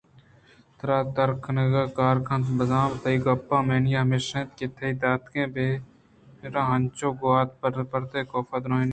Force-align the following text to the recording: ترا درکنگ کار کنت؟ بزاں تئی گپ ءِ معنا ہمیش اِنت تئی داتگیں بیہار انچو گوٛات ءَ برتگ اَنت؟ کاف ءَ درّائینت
ترا 0.77 0.97
درکنگ 1.15 1.75
کار 1.97 2.17
کنت؟ 2.27 2.45
بزاں 2.57 2.85
تئی 3.01 3.17
گپ 3.25 3.49
ءِ 3.55 3.65
معنا 3.67 3.91
ہمیش 4.03 4.27
اِنت 4.35 4.59
تئی 4.77 4.91
داتگیں 5.01 5.47
بیہار 5.53 6.55
انچو 6.73 7.07
گوٛات 7.19 7.49
ءَ 7.65 7.89
برتگ 7.91 7.93
اَنت؟ 7.95 8.13
کاف 8.31 8.49
ءَ 8.55 8.63
درّائینت 8.63 8.89